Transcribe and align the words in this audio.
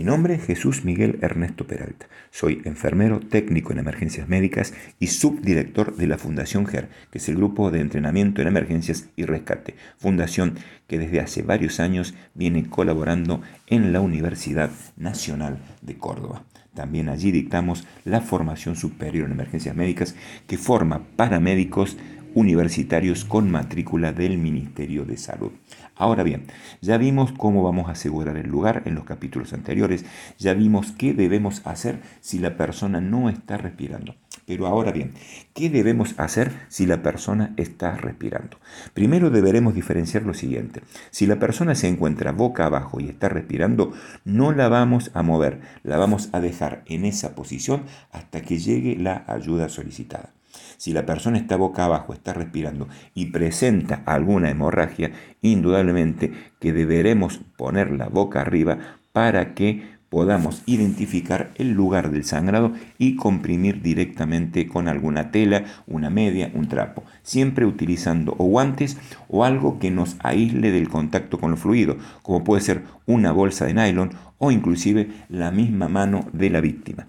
Mi 0.00 0.06
nombre 0.06 0.36
es 0.36 0.46
Jesús 0.46 0.82
Miguel 0.86 1.18
Ernesto 1.20 1.66
Peralta. 1.66 2.08
Soy 2.30 2.62
enfermero 2.64 3.20
técnico 3.20 3.74
en 3.74 3.80
emergencias 3.80 4.30
médicas 4.30 4.72
y 4.98 5.08
subdirector 5.08 5.94
de 5.94 6.06
la 6.06 6.16
Fundación 6.16 6.64
GER, 6.64 6.88
que 7.10 7.18
es 7.18 7.28
el 7.28 7.36
grupo 7.36 7.70
de 7.70 7.80
entrenamiento 7.80 8.40
en 8.40 8.48
emergencias 8.48 9.10
y 9.14 9.26
rescate, 9.26 9.74
fundación 9.98 10.54
que 10.86 10.98
desde 10.98 11.20
hace 11.20 11.42
varios 11.42 11.80
años 11.80 12.14
viene 12.32 12.66
colaborando 12.66 13.42
en 13.66 13.92
la 13.92 14.00
Universidad 14.00 14.70
Nacional 14.96 15.58
de 15.82 15.98
Córdoba. 15.98 16.44
También 16.72 17.10
allí 17.10 17.30
dictamos 17.30 17.86
la 18.06 18.22
formación 18.22 18.76
superior 18.76 19.26
en 19.26 19.32
emergencias 19.32 19.76
médicas 19.76 20.14
que 20.46 20.56
forma 20.56 21.02
paramédicos 21.16 21.98
universitarios 22.34 23.24
con 23.24 23.50
matrícula 23.50 24.12
del 24.12 24.38
Ministerio 24.38 25.04
de 25.04 25.16
Salud. 25.16 25.52
Ahora 25.96 26.22
bien, 26.22 26.46
ya 26.80 26.96
vimos 26.96 27.32
cómo 27.32 27.62
vamos 27.62 27.88
a 27.88 27.92
asegurar 27.92 28.36
el 28.38 28.48
lugar 28.48 28.82
en 28.86 28.94
los 28.94 29.04
capítulos 29.04 29.52
anteriores, 29.52 30.04
ya 30.38 30.54
vimos 30.54 30.92
qué 30.92 31.12
debemos 31.12 31.60
hacer 31.66 32.00
si 32.20 32.38
la 32.38 32.56
persona 32.56 33.00
no 33.00 33.28
está 33.28 33.58
respirando. 33.58 34.14
Pero 34.46 34.66
ahora 34.66 34.92
bien, 34.92 35.12
¿qué 35.54 35.68
debemos 35.70 36.14
hacer 36.18 36.52
si 36.68 36.86
la 36.86 37.02
persona 37.02 37.52
está 37.56 37.96
respirando? 37.96 38.58
Primero 38.94 39.30
deberemos 39.30 39.74
diferenciar 39.74 40.24
lo 40.24 40.34
siguiente. 40.34 40.80
Si 41.10 41.26
la 41.26 41.38
persona 41.38 41.74
se 41.74 41.88
encuentra 41.88 42.32
boca 42.32 42.66
abajo 42.66 42.98
y 42.98 43.08
está 43.08 43.28
respirando, 43.28 43.92
no 44.24 44.52
la 44.52 44.68
vamos 44.68 45.10
a 45.14 45.22
mover, 45.22 45.60
la 45.82 45.98
vamos 45.98 46.30
a 46.32 46.40
dejar 46.40 46.82
en 46.86 47.04
esa 47.04 47.34
posición 47.34 47.84
hasta 48.10 48.40
que 48.40 48.58
llegue 48.58 48.96
la 48.96 49.24
ayuda 49.28 49.68
solicitada. 49.68 50.32
Si 50.76 50.92
la 50.92 51.06
persona 51.06 51.38
está 51.38 51.56
boca 51.56 51.84
abajo, 51.84 52.12
está 52.12 52.32
respirando 52.32 52.88
y 53.14 53.26
presenta 53.26 54.02
alguna 54.06 54.50
hemorragia, 54.50 55.12
indudablemente 55.42 56.32
que 56.58 56.72
deberemos 56.72 57.40
poner 57.56 57.90
la 57.90 58.08
boca 58.08 58.40
arriba 58.40 58.98
para 59.12 59.54
que 59.54 59.99
podamos 60.10 60.62
identificar 60.66 61.52
el 61.54 61.70
lugar 61.70 62.10
del 62.10 62.24
sangrado 62.24 62.72
y 62.98 63.16
comprimir 63.16 63.80
directamente 63.80 64.66
con 64.66 64.88
alguna 64.88 65.30
tela, 65.30 65.64
una 65.86 66.10
media, 66.10 66.50
un 66.52 66.68
trapo, 66.68 67.04
siempre 67.22 67.64
utilizando 67.64 68.34
o 68.36 68.44
guantes 68.44 68.98
o 69.28 69.44
algo 69.44 69.78
que 69.78 69.90
nos 69.90 70.16
aísle 70.18 70.72
del 70.72 70.88
contacto 70.88 71.38
con 71.38 71.52
el 71.52 71.56
fluido, 71.56 71.96
como 72.22 72.44
puede 72.44 72.60
ser 72.60 72.82
una 73.06 73.32
bolsa 73.32 73.66
de 73.66 73.74
nylon 73.74 74.10
o 74.38 74.50
inclusive 74.50 75.08
la 75.28 75.52
misma 75.52 75.88
mano 75.88 76.26
de 76.32 76.50
la 76.50 76.60
víctima. 76.60 77.06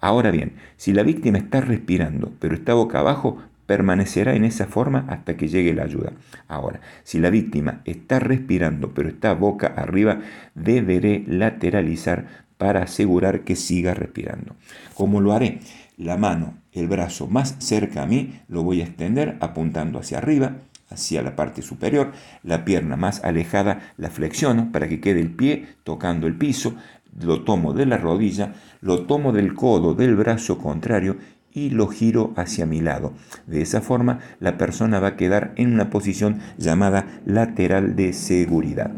Ahora 0.00 0.30
bien, 0.30 0.54
si 0.76 0.92
la 0.92 1.04
víctima 1.04 1.38
está 1.38 1.60
respirando 1.60 2.32
pero 2.40 2.54
está 2.54 2.74
boca 2.74 2.98
abajo, 2.98 3.38
permanecerá 3.70 4.34
en 4.34 4.44
esa 4.44 4.66
forma 4.66 5.06
hasta 5.06 5.36
que 5.36 5.46
llegue 5.46 5.72
la 5.72 5.84
ayuda. 5.84 6.10
Ahora, 6.48 6.80
si 7.04 7.20
la 7.20 7.30
víctima 7.30 7.82
está 7.84 8.18
respirando 8.18 8.94
pero 8.94 9.08
está 9.08 9.32
boca 9.32 9.68
arriba, 9.76 10.22
deberé 10.56 11.22
lateralizar 11.28 12.26
para 12.58 12.82
asegurar 12.82 13.42
que 13.42 13.54
siga 13.54 13.94
respirando. 13.94 14.56
¿Cómo 14.94 15.20
lo 15.20 15.32
haré? 15.32 15.60
La 15.96 16.16
mano, 16.16 16.54
el 16.72 16.88
brazo 16.88 17.28
más 17.28 17.54
cerca 17.60 18.02
a 18.02 18.06
mí, 18.06 18.40
lo 18.48 18.64
voy 18.64 18.80
a 18.80 18.86
extender 18.86 19.36
apuntando 19.38 20.00
hacia 20.00 20.18
arriba, 20.18 20.56
hacia 20.88 21.22
la 21.22 21.36
parte 21.36 21.62
superior, 21.62 22.10
la 22.42 22.64
pierna 22.64 22.96
más 22.96 23.22
alejada 23.22 23.92
la 23.96 24.10
flexiono 24.10 24.72
para 24.72 24.88
que 24.88 25.00
quede 25.00 25.20
el 25.20 25.30
pie 25.30 25.76
tocando 25.84 26.26
el 26.26 26.34
piso, 26.34 26.74
lo 27.22 27.42
tomo 27.42 27.72
de 27.72 27.86
la 27.86 27.98
rodilla, 27.98 28.52
lo 28.80 29.02
tomo 29.06 29.30
del 29.30 29.54
codo 29.54 29.94
del 29.94 30.16
brazo 30.16 30.58
contrario 30.58 31.18
y 31.52 31.70
lo 31.70 31.88
giro 31.88 32.32
hacia 32.36 32.66
mi 32.66 32.80
lado. 32.80 33.12
De 33.46 33.62
esa 33.62 33.80
forma 33.80 34.20
la 34.38 34.58
persona 34.58 35.00
va 35.00 35.08
a 35.08 35.16
quedar 35.16 35.52
en 35.56 35.72
una 35.72 35.90
posición 35.90 36.38
llamada 36.58 37.06
lateral 37.26 37.96
de 37.96 38.12
seguridad. 38.12 38.90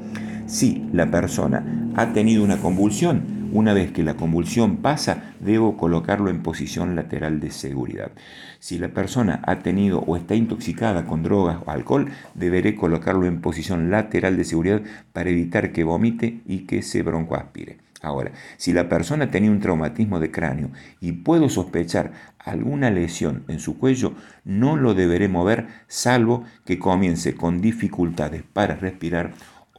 Si 0.47 0.87
la 0.93 1.11
persona 1.11 1.93
ha 1.97 2.13
tenido 2.13 2.45
una 2.45 2.59
convulsión, 2.59 3.43
una 3.53 3.75
vez 3.75 3.93
que 3.93 4.03
la 4.03 4.15
convulsión 4.15 4.79
pasa, 4.79 5.35
debo 5.41 5.77
colocarlo 5.77 6.31
en 6.31 6.43
posición 6.43 6.97
lateral 6.97 7.39
de 7.39 7.51
seguridad. 7.51 8.11
Si 8.59 8.79
la 8.79 8.89
persona 8.89 9.43
ha 9.47 9.59
tenido 9.59 10.01
o 10.01 10.17
está 10.17 10.35
intoxicada 10.35 11.05
con 11.05 11.23
drogas 11.23 11.59
o 11.65 11.71
alcohol, 11.71 12.09
deberé 12.35 12.75
colocarlo 12.75 13.27
en 13.27 13.43
posición 13.43 13.91
lateral 13.91 14.39
de 14.39 14.45
seguridad 14.45 14.83
para 15.13 15.31
evitar 15.31 15.73
que 15.73 15.85
vomite 15.85 16.41
y 16.47 16.61
que 16.61 16.83
se 16.83 17.03
broncoaspire. 17.03 17.92
Ahora, 18.03 18.33
si 18.57 18.73
la 18.73 18.89
persona 18.89 19.31
tenía 19.31 19.51
un 19.51 19.61
traumatismo 19.61 20.19
de 20.19 20.33
cráneo 20.33 20.71
y 21.01 21.13
puedo 21.13 21.49
sospechar 21.49 22.13
alguna 22.39 22.91
lesión 22.91 23.45
en 23.47 23.61
su 23.61 23.79
cuello, 23.79 24.15
no 24.45 24.77
lo 24.77 24.95
deberé 24.95 25.29
mover 25.29 25.69
salvo 25.87 26.45
que 26.65 26.81
comience 26.81 27.37
con 27.37 27.61
dificultades 27.61 28.43
para 28.43 28.75
respirar 28.75 29.33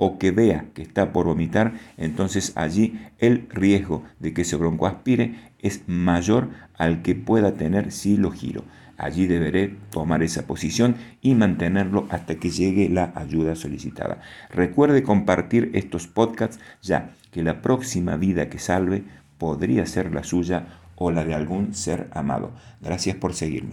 o 0.06 0.20
que 0.20 0.32
vea 0.32 0.66
que 0.74 0.82
está 0.82 1.14
por 1.14 1.28
vomitar, 1.28 1.76
entonces 1.96 2.52
allí 2.56 3.00
el 3.20 3.48
riesgo 3.50 4.04
de 4.20 4.34
que 4.34 4.44
se 4.44 4.58
broncoaspire 4.58 5.36
es 5.60 5.84
mayor 5.88 6.50
al 6.78 7.02
que 7.04 7.16
pueda 7.16 7.54
tener 7.54 7.94
si 7.94 8.18
lo 8.18 8.30
giro. 8.30 8.66
Allí 8.98 9.28
deberé 9.28 9.78
tomar 9.92 10.22
esa 10.22 10.46
posición 10.46 10.98
y 11.22 11.36
mantenerlo 11.36 12.06
hasta 12.10 12.36
que 12.36 12.50
llegue 12.50 12.90
la 12.90 13.14
ayuda 13.16 13.56
solicitada. 13.56 14.20
Recuerde 14.50 15.04
compartir 15.04 15.72
estos 15.74 16.08
podcasts 16.08 16.60
ya 16.82 17.12
que 17.32 17.42
la 17.42 17.62
próxima 17.62 18.18
vida 18.18 18.50
que 18.50 18.60
salve 18.60 19.06
podría 19.38 19.86
ser 19.86 20.14
la 20.14 20.26
suya 20.26 20.68
o 20.96 21.12
la 21.12 21.24
de 21.24 21.34
algún 21.34 21.74
ser 21.74 22.10
amado. 22.12 22.52
Gracias 22.82 23.16
por 23.16 23.34
seguirme. 23.34 23.62